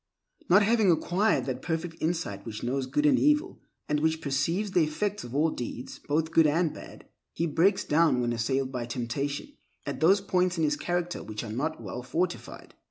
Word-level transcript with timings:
Not 0.49 0.63
having 0.63 0.89
acquired 0.89 1.45
that 1.45 1.61
perfect 1.61 2.01
insight 2.01 2.43
which 2.43 2.63
knows 2.63 2.87
good 2.87 3.05
and 3.05 3.19
evil 3.19 3.59
and 3.87 3.99
which 3.99 4.19
perceives 4.19 4.71
the 4.71 4.83
effects 4.83 5.23
of 5.23 5.35
all 5.35 5.51
deeds 5.51 5.99
both 6.07 6.31
good 6.31 6.47
and 6.47 6.73
bad, 6.73 7.05
he 7.35 7.45
breaks 7.45 7.83
down 7.83 8.19
when 8.19 8.33
assailed 8.33 8.71
by 8.71 8.87
temptation 8.87 9.49
at 9.85 9.99
those 9.99 10.19
points 10.19 10.57
in 10.57 10.63
his 10.63 10.75
character 10.75 11.21
which 11.21 11.43
are 11.43 11.53
not 11.53 11.79
well 11.79 12.01
fortified. 12.01 12.73